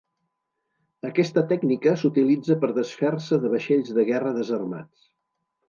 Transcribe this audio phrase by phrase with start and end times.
[1.09, 5.09] Aquesta tècnica s'utilitza per desfer-se de vaixells de guerra desarmats.